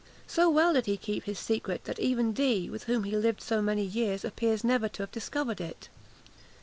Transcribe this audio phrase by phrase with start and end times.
[0.25, 3.61] So well did he keep his secret, that even Dee, with whom he lived so
[3.61, 5.89] many years, appears never to have discovered it.